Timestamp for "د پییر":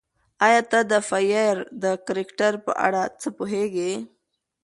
0.91-1.55